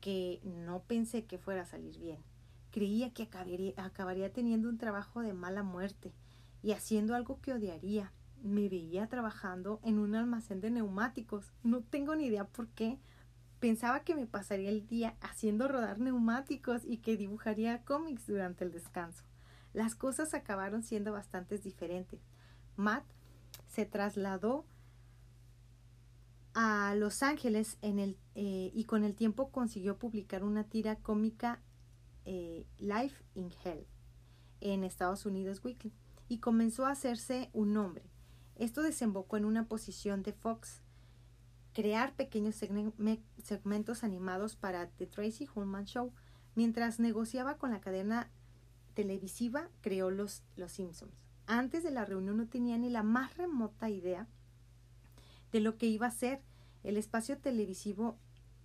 que 0.00 0.40
no 0.42 0.82
pensé 0.82 1.24
que 1.24 1.38
fuera 1.38 1.62
a 1.62 1.66
salir 1.66 1.96
bien. 1.98 2.18
Creía 2.72 3.12
que 3.12 3.22
acabaría, 3.22 3.74
acabaría 3.76 4.32
teniendo 4.32 4.68
un 4.68 4.76
trabajo 4.76 5.20
de 5.20 5.34
mala 5.34 5.62
muerte 5.62 6.12
y 6.64 6.72
haciendo 6.72 7.14
algo 7.14 7.40
que 7.40 7.52
odiaría. 7.52 8.12
Me 8.42 8.68
veía 8.68 9.06
trabajando 9.06 9.78
en 9.84 10.00
un 10.00 10.16
almacén 10.16 10.60
de 10.60 10.72
neumáticos. 10.72 11.52
No 11.62 11.82
tengo 11.82 12.16
ni 12.16 12.26
idea 12.26 12.44
por 12.44 12.66
qué. 12.70 12.98
Pensaba 13.60 14.00
que 14.00 14.16
me 14.16 14.26
pasaría 14.26 14.70
el 14.70 14.88
día 14.88 15.14
haciendo 15.20 15.68
rodar 15.68 16.00
neumáticos 16.00 16.82
y 16.84 16.96
que 16.98 17.16
dibujaría 17.16 17.84
cómics 17.84 18.26
durante 18.26 18.64
el 18.64 18.72
descanso. 18.72 19.29
Las 19.72 19.94
cosas 19.94 20.34
acabaron 20.34 20.82
siendo 20.82 21.12
bastante 21.12 21.58
diferentes. 21.58 22.20
Matt 22.76 23.04
se 23.68 23.86
trasladó 23.86 24.64
a 26.54 26.94
Los 26.96 27.22
Ángeles 27.22 27.78
en 27.82 27.98
el, 27.98 28.18
eh, 28.34 28.70
y 28.74 28.84
con 28.84 29.04
el 29.04 29.14
tiempo 29.14 29.50
consiguió 29.50 29.98
publicar 29.98 30.42
una 30.42 30.64
tira 30.64 30.96
cómica 30.96 31.62
eh, 32.24 32.66
Life 32.78 33.24
in 33.34 33.50
Hell 33.64 33.86
en 34.60 34.84
Estados 34.84 35.24
Unidos 35.26 35.64
Weekly 35.64 35.92
y 36.28 36.38
comenzó 36.38 36.86
a 36.86 36.90
hacerse 36.90 37.50
un 37.52 37.72
nombre. 37.72 38.04
Esto 38.56 38.82
desembocó 38.82 39.36
en 39.36 39.44
una 39.44 39.68
posición 39.68 40.22
de 40.22 40.32
Fox, 40.32 40.82
crear 41.72 42.14
pequeños 42.14 42.56
segmentos 42.56 44.04
animados 44.04 44.54
para 44.56 44.88
The 44.90 45.06
Tracy 45.06 45.48
Ullman 45.54 45.86
Show. 45.86 46.12
Mientras 46.54 47.00
negociaba 47.00 47.56
con 47.56 47.70
la 47.70 47.80
cadena 47.80 48.30
televisiva, 49.00 49.70
creó 49.80 50.10
Los, 50.10 50.42
los 50.56 50.72
Simpsons. 50.72 51.24
Antes 51.46 51.82
de 51.82 51.90
la 51.90 52.04
reunión 52.04 52.36
no 52.36 52.48
tenía 52.48 52.76
ni 52.76 52.90
la 52.90 53.02
más 53.02 53.34
remota 53.38 53.88
idea 53.88 54.26
de 55.52 55.60
lo 55.60 55.78
que 55.78 55.86
iba 55.86 56.06
a 56.06 56.10
ser. 56.10 56.42
El 56.82 56.98
espacio 56.98 57.38
televisivo 57.38 58.18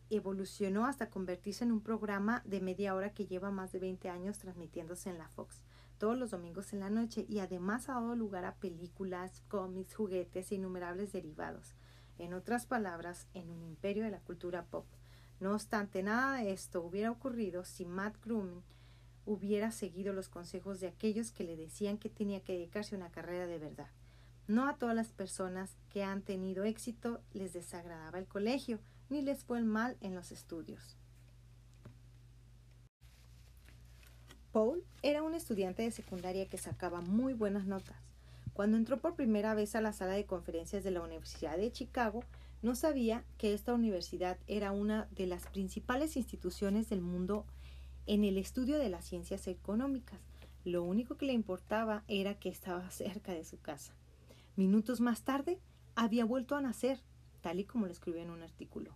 evolucionó 0.09 0.87
hasta 0.87 1.09
convertirse 1.09 1.63
en 1.63 1.71
un 1.71 1.79
programa 1.79 2.43
de 2.45 2.59
media 2.59 2.95
hora 2.95 3.13
que 3.13 3.25
lleva 3.27 3.49
más 3.49 3.71
de 3.71 3.79
20 3.79 4.09
años 4.09 4.37
transmitiéndose 4.37 5.09
en 5.09 5.17
la 5.17 5.29
Fox 5.29 5.63
todos 5.97 6.17
los 6.17 6.31
domingos 6.31 6.73
en 6.73 6.81
la 6.81 6.89
noche 6.89 7.25
y 7.29 7.39
además 7.39 7.87
ha 7.87 7.93
dado 7.93 8.17
lugar 8.17 8.43
a 8.43 8.55
películas, 8.55 9.41
cómics, 9.47 9.95
juguetes 9.95 10.51
e 10.51 10.55
innumerables 10.55 11.13
derivados. 11.13 11.75
En 12.17 12.33
otras 12.33 12.65
palabras, 12.65 13.27
en 13.33 13.49
un 13.49 13.63
imperio 13.63 14.03
de 14.03 14.11
la 14.11 14.19
cultura 14.19 14.65
pop. 14.65 14.85
No 15.39 15.53
obstante, 15.53 16.03
nada 16.03 16.39
de 16.39 16.51
esto 16.51 16.81
hubiera 16.81 17.09
ocurrido 17.09 17.63
si 17.63 17.85
Matt 17.85 18.17
Groening 18.21 18.63
hubiera 19.25 19.71
seguido 19.71 20.13
los 20.13 20.29
consejos 20.29 20.79
de 20.79 20.87
aquellos 20.87 21.31
que 21.31 21.43
le 21.43 21.55
decían 21.55 21.97
que 21.97 22.09
tenía 22.09 22.41
que 22.41 22.53
dedicarse 22.53 22.95
a 22.95 22.99
una 22.99 23.11
carrera 23.11 23.47
de 23.47 23.59
verdad. 23.59 23.89
No 24.47 24.67
a 24.67 24.75
todas 24.75 24.95
las 24.95 25.11
personas 25.11 25.75
que 25.89 26.03
han 26.03 26.21
tenido 26.21 26.63
éxito 26.63 27.21
les 27.33 27.53
desagradaba 27.53 28.19
el 28.19 28.27
colegio, 28.27 28.79
ni 29.09 29.21
les 29.21 29.43
fue 29.43 29.57
el 29.57 29.65
mal 29.65 29.97
en 30.01 30.13
los 30.13 30.31
estudios. 30.31 30.97
Paul 34.51 34.83
era 35.01 35.23
un 35.23 35.33
estudiante 35.33 35.83
de 35.83 35.91
secundaria 35.91 36.47
que 36.47 36.57
sacaba 36.57 37.01
muy 37.01 37.33
buenas 37.33 37.65
notas. 37.65 37.97
Cuando 38.53 38.77
entró 38.77 38.99
por 38.99 39.15
primera 39.15 39.53
vez 39.53 39.75
a 39.75 39.81
la 39.81 39.91
sala 39.91 40.13
de 40.13 40.25
conferencias 40.25 40.83
de 40.83 40.91
la 40.91 41.01
Universidad 41.01 41.57
de 41.57 41.71
Chicago, 41.73 42.23
no 42.61 42.73
sabía 42.73 43.25
que 43.37 43.53
esta 43.53 43.73
universidad 43.73 44.37
era 44.47 44.71
una 44.71 45.09
de 45.11 45.27
las 45.27 45.45
principales 45.47 46.15
instituciones 46.15 46.87
del 46.87 47.01
mundo 47.01 47.45
en 48.07 48.23
el 48.23 48.37
estudio 48.37 48.77
de 48.77 48.89
las 48.89 49.05
ciencias 49.05 49.47
económicas. 49.47 50.19
Lo 50.63 50.83
único 50.83 51.17
que 51.17 51.25
le 51.25 51.33
importaba 51.33 52.03
era 52.07 52.39
que 52.39 52.49
estaba 52.49 52.89
cerca 52.91 53.33
de 53.33 53.45
su 53.45 53.59
casa. 53.59 53.93
Minutos 54.55 55.01
más 55.01 55.23
tarde, 55.23 55.59
había 55.95 56.25
vuelto 56.25 56.55
a 56.55 56.61
nacer, 56.61 56.99
tal 57.41 57.59
y 57.59 57.65
como 57.65 57.85
lo 57.85 57.91
escribió 57.91 58.21
en 58.21 58.29
un 58.29 58.41
artículo. 58.41 58.95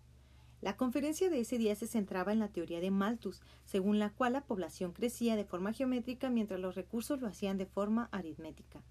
La 0.61 0.75
conferencia 0.75 1.29
de 1.29 1.39
ese 1.39 1.57
día 1.57 1.73
se 1.75 1.87
centraba 1.87 2.33
en 2.33 2.39
la 2.39 2.49
teoría 2.49 2.81
de 2.81 2.91
Malthus, 2.91 3.41
según 3.63 3.97
la 3.97 4.09
cual 4.09 4.33
la 4.33 4.41
población 4.41 4.91
crecía 4.91 5.37
de 5.37 5.45
forma 5.45 5.71
geométrica 5.71 6.29
mientras 6.29 6.59
los 6.59 6.75
recursos 6.75 7.21
lo 7.21 7.27
hacían 7.27 7.57
de 7.57 7.65
forma 7.65 8.09
aritmética, 8.11 8.81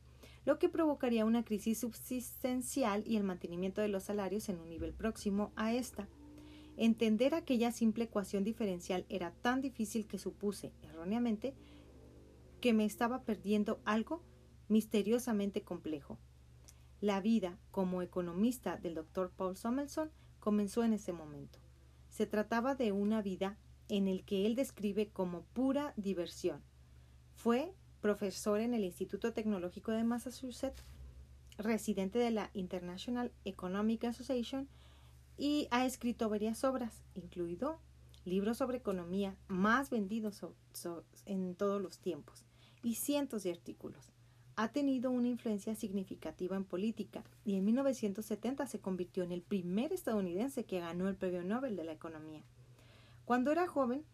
lo 0.47 0.59
que 0.59 0.71
provocaría 0.71 1.27
una 1.27 1.45
crisis 1.45 1.81
subsistencial 1.81 3.03
y 3.07 3.17
el 3.17 3.25
mantenimiento 3.25 3.83
de 3.83 3.89
los 3.89 4.05
salarios 4.05 4.49
en 4.49 4.59
un 4.59 4.71
nivel 4.71 4.95
próximo 4.95 5.53
a 5.57 5.75
esta. 5.75 6.09
Entender 6.81 7.35
aquella 7.35 7.73
simple 7.73 8.05
ecuación 8.05 8.45
diferencial 8.45 9.05
era 9.09 9.33
tan 9.33 9.61
difícil 9.61 10.07
que 10.07 10.17
supuse, 10.17 10.73
erróneamente, 10.81 11.57
que 12.61 12.73
me 12.73 12.85
estaba 12.85 13.25
perdiendo 13.25 13.81
algo 13.85 14.23
misteriosamente 14.69 15.65
complejo. 15.65 16.21
La 17.01 17.21
vida 17.21 17.59
como 17.73 18.01
economista 18.01 18.77
del 18.77 18.95
doctor 18.95 19.33
Paul 19.37 19.57
Samuelson 19.57 20.13
comenzó 20.39 20.85
en 20.85 20.93
ese 20.93 21.13
momento. 21.13 21.59
Se 22.11 22.27
trataba 22.27 22.77
de 22.77 22.93
una 22.93 23.23
vida 23.23 23.59
en 23.89 24.07
el 24.07 24.25
que 24.25 24.47
él 24.47 24.55
describe 24.55 25.09
como 25.09 25.43
pura 25.47 25.95
diversión. 25.97 26.63
Fue 27.35 27.75
profesor 28.01 28.61
en 28.61 28.73
el 28.73 28.85
Instituto 28.85 29.33
Tecnológico 29.33 29.91
de 29.91 30.05
Massachusetts, 30.05 30.85
residente 31.57 32.21
de 32.21 32.31
la 32.31 32.51
International 32.55 33.33
Economic 33.45 34.05
Association 34.05 34.69
y 35.39 35.69
ha 35.71 35.87
escrito 35.87 36.29
varias 36.29 36.65
obras, 36.65 37.03
incluido 37.15 37.81
libros 38.25 38.59
sobre 38.59 38.79
economía 38.79 39.37
más 39.47 39.89
vendidos 39.89 40.45
en 41.25 41.55
todos 41.55 41.81
los 41.81 41.99
tiempos 41.99 42.45
y 42.83 42.97
cientos 42.97 43.45
de 43.45 43.53
artículos. 43.53 44.13
ha 44.57 44.73
tenido 44.73 45.13
una 45.13 45.29
influencia 45.29 45.77
significativa 45.77 46.57
en 46.57 46.65
política 46.65 47.23
y 47.45 47.55
en 47.55 47.65
1970 47.65 48.67
se 48.67 48.81
convirtió 48.81 49.23
en 49.23 49.31
el 49.31 49.41
primer 49.41 49.93
estadounidense 49.93 50.65
que 50.65 50.81
ganó 50.81 51.09
el 51.09 51.15
Premio 51.15 51.45
Nobel 51.45 51.77
de 51.77 51.85
la 51.85 51.93
Economía. 51.93 52.43
Cuando 53.25 53.53
era 53.53 53.69
joven, 53.69 54.05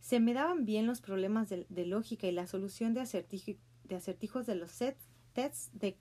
se 0.00 0.20
me 0.20 0.34
daban 0.34 0.66
bien 0.66 0.86
los 0.86 1.00
problemas 1.00 1.48
de, 1.48 1.86
lógica 1.86 2.26
y 2.26 2.32
la 2.32 2.46
solución 2.46 2.92
de, 2.92 3.00
acertijos 3.00 4.44
de 4.44 4.54
los 4.54 4.70
sets, 4.70 5.08
tests 5.32 5.70
de, 5.72 5.96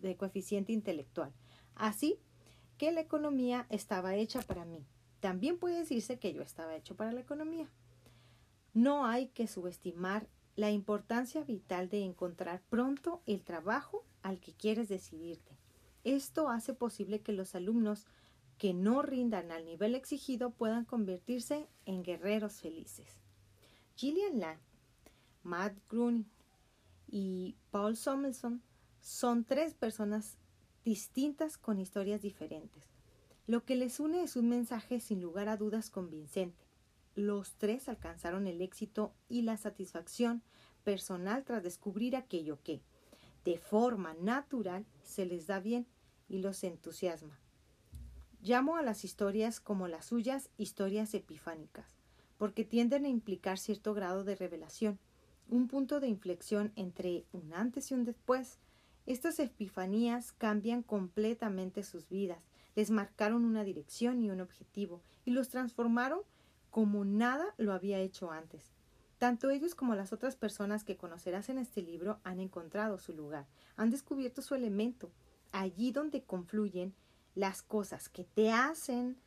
de 0.00 0.16
coeficiente 0.16 0.72
intelectual. 0.72 1.32
Así 1.76 2.18
que 2.80 2.92
la 2.92 3.02
economía 3.02 3.66
estaba 3.68 4.14
hecha 4.14 4.40
para 4.40 4.64
mí. 4.64 4.86
También 5.20 5.58
puede 5.58 5.80
decirse 5.80 6.18
que 6.18 6.32
yo 6.32 6.40
estaba 6.40 6.74
hecho 6.74 6.96
para 6.96 7.12
la 7.12 7.20
economía. 7.20 7.68
No 8.72 9.04
hay 9.04 9.28
que 9.28 9.48
subestimar 9.48 10.30
la 10.56 10.70
importancia 10.70 11.44
vital 11.44 11.90
de 11.90 12.02
encontrar 12.04 12.62
pronto 12.70 13.20
el 13.26 13.44
trabajo 13.44 14.06
al 14.22 14.40
que 14.40 14.54
quieres 14.54 14.88
decidirte. 14.88 15.58
Esto 16.04 16.48
hace 16.48 16.72
posible 16.72 17.20
que 17.20 17.32
los 17.32 17.54
alumnos 17.54 18.06
que 18.56 18.72
no 18.72 19.02
rindan 19.02 19.52
al 19.52 19.66
nivel 19.66 19.94
exigido 19.94 20.50
puedan 20.50 20.86
convertirse 20.86 21.68
en 21.84 22.02
guerreros 22.02 22.62
felices. 22.62 23.20
Gillian 23.94 24.40
Lang, 24.40 24.58
Matt 25.42 25.74
Groening 25.90 26.24
y 27.08 27.56
Paul 27.70 27.98
Samuelson 27.98 28.62
son 29.02 29.44
tres 29.44 29.74
personas 29.74 30.38
distintas 30.90 31.56
con 31.56 31.78
historias 31.78 32.20
diferentes. 32.20 32.82
Lo 33.46 33.64
que 33.64 33.76
les 33.76 34.00
une 34.00 34.24
es 34.24 34.34
un 34.34 34.48
mensaje 34.48 34.98
sin 34.98 35.20
lugar 35.20 35.48
a 35.48 35.56
dudas 35.56 35.88
convincente. 35.88 36.64
Los 37.14 37.52
tres 37.58 37.88
alcanzaron 37.88 38.48
el 38.48 38.60
éxito 38.60 39.14
y 39.28 39.42
la 39.42 39.56
satisfacción 39.56 40.42
personal 40.82 41.44
tras 41.44 41.62
descubrir 41.62 42.16
aquello 42.16 42.58
que, 42.64 42.82
de 43.44 43.56
forma 43.56 44.14
natural, 44.14 44.84
se 45.04 45.26
les 45.26 45.46
da 45.46 45.60
bien 45.60 45.86
y 46.28 46.38
los 46.38 46.64
entusiasma. 46.64 47.38
Llamo 48.42 48.74
a 48.74 48.82
las 48.82 49.04
historias 49.04 49.60
como 49.60 49.86
las 49.86 50.06
suyas 50.06 50.50
historias 50.56 51.14
epifánicas, 51.14 51.94
porque 52.36 52.64
tienden 52.64 53.04
a 53.04 53.08
implicar 53.08 53.58
cierto 53.58 53.94
grado 53.94 54.24
de 54.24 54.34
revelación, 54.34 54.98
un 55.48 55.68
punto 55.68 56.00
de 56.00 56.08
inflexión 56.08 56.72
entre 56.74 57.26
un 57.30 57.54
antes 57.54 57.92
y 57.92 57.94
un 57.94 58.04
después. 58.04 58.58
Estas 59.06 59.38
epifanías 59.40 60.32
cambian 60.32 60.82
completamente 60.82 61.82
sus 61.82 62.08
vidas, 62.08 62.38
les 62.74 62.90
marcaron 62.90 63.44
una 63.44 63.64
dirección 63.64 64.20
y 64.20 64.30
un 64.30 64.40
objetivo, 64.40 65.02
y 65.24 65.32
los 65.32 65.48
transformaron 65.48 66.20
como 66.70 67.04
nada 67.04 67.54
lo 67.56 67.72
había 67.72 67.98
hecho 67.98 68.30
antes. 68.30 68.72
Tanto 69.18 69.50
ellos 69.50 69.74
como 69.74 69.94
las 69.94 70.12
otras 70.12 70.36
personas 70.36 70.84
que 70.84 70.96
conocerás 70.96 71.48
en 71.48 71.58
este 71.58 71.82
libro 71.82 72.20
han 72.24 72.40
encontrado 72.40 72.96
su 72.96 73.12
lugar, 73.12 73.46
han 73.76 73.90
descubierto 73.90 74.40
su 74.40 74.54
elemento, 74.54 75.10
allí 75.52 75.92
donde 75.92 76.22
confluyen 76.22 76.94
las 77.34 77.62
cosas 77.62 78.08
que 78.08 78.24
te 78.24 78.50
hacen, 78.50 79.18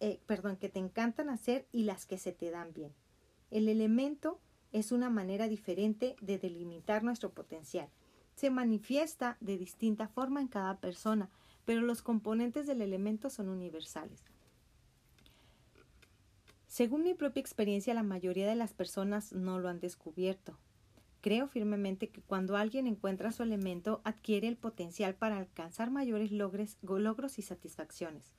eh, 0.00 0.20
perdón, 0.26 0.56
que 0.56 0.68
te 0.68 0.78
encantan 0.78 1.30
hacer 1.30 1.66
y 1.72 1.84
las 1.84 2.04
que 2.04 2.18
se 2.18 2.32
te 2.32 2.50
dan 2.50 2.72
bien. 2.72 2.92
El 3.50 3.68
elemento 3.68 4.40
es 4.72 4.92
una 4.92 5.08
manera 5.08 5.48
diferente 5.48 6.16
de 6.20 6.38
delimitar 6.38 7.02
nuestro 7.02 7.30
potencial. 7.30 7.88
Se 8.36 8.50
manifiesta 8.50 9.38
de 9.40 9.58
distinta 9.58 10.08
forma 10.08 10.40
en 10.40 10.48
cada 10.48 10.78
persona, 10.78 11.30
pero 11.64 11.80
los 11.80 12.02
componentes 12.02 12.66
del 12.66 12.82
elemento 12.82 13.30
son 13.30 13.48
universales. 13.48 14.22
Según 16.66 17.02
mi 17.02 17.14
propia 17.14 17.40
experiencia, 17.40 17.94
la 17.94 18.02
mayoría 18.02 18.46
de 18.46 18.54
las 18.54 18.74
personas 18.74 19.32
no 19.32 19.58
lo 19.58 19.70
han 19.70 19.80
descubierto. 19.80 20.58
Creo 21.22 21.48
firmemente 21.48 22.10
que 22.10 22.20
cuando 22.20 22.56
alguien 22.56 22.86
encuentra 22.86 23.32
su 23.32 23.42
elemento, 23.42 24.02
adquiere 24.04 24.48
el 24.48 24.58
potencial 24.58 25.14
para 25.14 25.38
alcanzar 25.38 25.90
mayores 25.90 26.30
logros, 26.30 27.38
y 27.38 27.42
satisfacciones. 27.42 28.34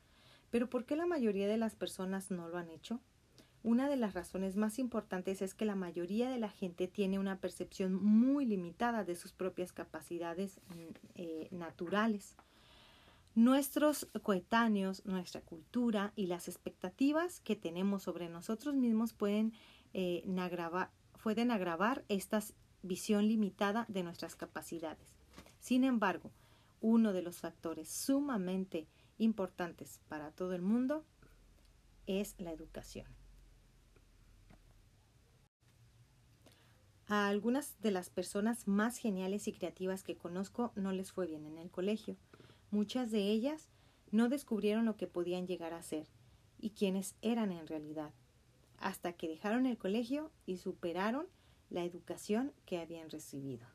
Pero 0.52 0.69
¿por 0.69 0.86
qué 0.86 0.95
la 0.95 1.08
mayoría 1.08 1.48
de 1.48 1.58
las 1.58 1.76
personas 1.76 2.30
no 2.30 2.48
lo 2.48 2.60
han 2.60 2.69
hecho? 2.69 3.02
Una 3.67 3.89
de 3.89 3.97
las 3.97 4.13
razones 4.13 4.56
más 4.56 4.80
importantes 4.80 5.41
es 5.41 5.53
que 5.53 5.65
la 5.65 5.75
mayoría 5.75 6.30
de 6.30 6.39
la 6.39 6.47
gente 6.47 6.88
tiene 6.88 7.19
una 7.19 7.41
percepción 7.41 7.93
muy 8.01 8.45
limitada 8.45 9.03
de 9.03 9.13
sus 9.13 9.34
propias 9.34 9.73
capacidades 9.73 10.62
mm, 10.69 10.82
eh, 11.15 11.47
naturales. 11.51 12.38
Nuestros 13.36 14.08
coetáneos, 14.23 15.06
nuestra 15.06 15.41
cultura 15.41 16.13
y 16.15 16.27
las 16.27 16.47
expectativas 16.47 17.41
que 17.41 17.58
tenemos 17.58 18.03
sobre 18.03 18.30
nosotros 18.30 18.73
mismos 18.73 19.12
pueden, 19.12 19.51
eh, 19.93 20.23
pueden 21.21 21.51
agravar 21.51 22.06
esta 22.08 22.39
visión 22.84 23.27
limitada 23.27 23.84
de 23.89 24.01
nuestras 24.01 24.38
capacidades. 24.38 25.13
Sin 25.60 25.84
embargo, 25.84 26.32
uno 26.80 27.12
de 27.12 27.21
los 27.21 27.39
factores 27.39 27.89
sumamente 27.89 28.88
importantes 29.17 29.99
para 30.08 30.32
todo 30.32 30.53
el 30.53 30.62
mundo 30.62 31.03
es 32.06 32.34
la 32.38 32.53
educación. 32.53 33.16
A 37.10 37.30
algunas 37.30 37.80
de 37.82 37.91
las 37.91 38.10
personas 38.10 38.67
más 38.67 38.98
geniales 38.98 39.48
y 39.48 39.54
creativas 39.54 40.04
que 40.04 40.17
conozco 40.17 40.74
no 40.76 40.91
les 40.91 41.13
fue 41.13 41.26
bien 41.26 41.46
en 41.46 41.58
el 41.58 41.72
colegio. 41.72 42.17
Muchas 42.70 43.12
de 43.12 43.32
ellas 43.32 43.70
no 44.12 44.28
descubrieron 44.28 44.84
lo 44.84 44.98
que 44.98 45.08
podían 45.08 45.48
llegar 45.48 45.74
a 45.74 45.82
ser 45.82 46.08
y 46.60 46.72
quiénes 46.72 47.15
eran 47.22 47.54
en 47.54 47.65
realidad, 47.65 48.12
hasta 48.78 49.13
que 49.13 49.30
dejaron 49.30 49.65
el 49.65 49.78
colegio 49.78 50.32
y 50.46 50.58
superaron 50.58 51.28
la 51.70 51.86
educación 51.86 52.52
que 52.65 52.78
habían 52.78 53.10
recibido. 53.10 53.65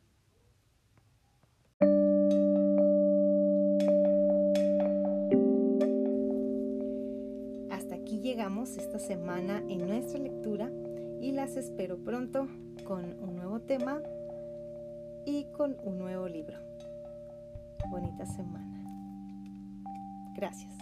Hasta 7.71 7.95
aquí 7.95 8.21
llegamos 8.21 8.77
esta 8.77 8.99
semana 8.99 9.65
en 9.71 9.87
nuestra 9.87 10.19
lectura 10.19 10.71
y 11.23 11.33
las 11.33 11.57
espero 11.57 11.97
pronto 12.05 12.47
con 12.85 13.05
un 13.23 13.37
nuevo 13.37 13.61
tema 13.61 14.01
y 15.25 15.45
con 15.53 15.77
un 15.83 15.99
nuevo 15.99 16.29
libro. 16.29 16.59
Bonita 17.91 18.27
semana. 18.27 18.83
Gracias. 20.35 20.82